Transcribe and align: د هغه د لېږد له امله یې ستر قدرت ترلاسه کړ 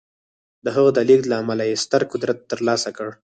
د 0.63 0.65
هغه 0.75 0.91
د 0.93 0.99
لېږد 1.07 1.27
له 1.29 1.35
امله 1.41 1.63
یې 1.69 1.81
ستر 1.83 2.01
قدرت 2.11 2.37
ترلاسه 2.51 2.89
کړ 2.97 3.09